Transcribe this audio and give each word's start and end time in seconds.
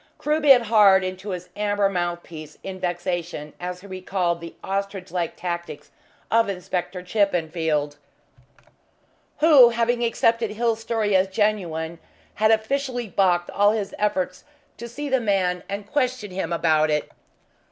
Crewe 0.17 0.39
bit 0.41 0.63
hard 0.63 1.03
into 1.03 1.29
his 1.29 1.49
amber 1.55 1.87
mouthpiece 1.87 2.57
in 2.63 2.79
vexation 2.79 3.53
as 3.59 3.81
he 3.81 3.85
recalled 3.85 4.41
the 4.41 4.55
ostrich 4.63 5.11
like 5.11 5.35
tactics 5.35 5.91
of 6.31 6.49
Inspector 6.49 6.99
Chippenfield, 7.03 7.97
who, 9.41 9.69
having 9.69 10.03
accepted 10.03 10.49
Hill's 10.49 10.79
story 10.79 11.15
as 11.15 11.27
genuine, 11.27 11.99
had 12.33 12.49
officially 12.49 13.09
baulked 13.09 13.51
all 13.51 13.73
his 13.73 13.93
efforts 13.99 14.43
to 14.77 14.87
see 14.89 15.07
the 15.07 15.21
man 15.21 15.61
and 15.69 15.85
question 15.85 16.31
him 16.31 16.51
about 16.51 16.89
it. 16.89 17.11